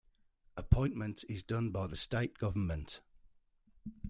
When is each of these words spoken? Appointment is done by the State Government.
Appointment 0.57 1.23
is 1.29 1.43
done 1.43 1.69
by 1.69 1.85
the 1.85 1.95
State 1.95 2.39
Government. 2.39 3.01